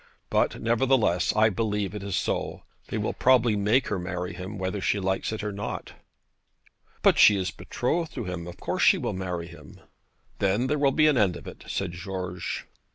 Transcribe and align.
But, 0.31 0.59
nevertheless, 0.59 1.31
I 1.35 1.49
believe 1.49 1.93
it 1.93 2.01
is 2.01 2.15
so. 2.15 2.63
They 2.87 2.97
will 2.97 3.13
probably 3.13 3.55
make 3.55 3.89
her 3.89 3.99
marry 3.99 4.33
him, 4.33 4.57
whether 4.57 4.81
she 4.81 4.99
likes 4.99 5.31
it 5.31 5.43
or 5.43 5.51
not.' 5.51 5.93
'But 7.03 7.19
she 7.19 7.35
is 7.37 7.51
betrothed 7.51 8.11
to 8.15 8.23
him. 8.23 8.47
Of 8.47 8.57
course 8.59 8.81
she 8.81 8.97
will 8.97 9.13
marry 9.13 9.45
him.' 9.45 9.79
'Then 10.39 10.65
there 10.65 10.79
will 10.79 10.89
be 10.91 11.05
an 11.05 11.19
end 11.19 11.37
of 11.37 11.45
it,' 11.45 11.65
said 11.67 11.91
George. 11.91 12.65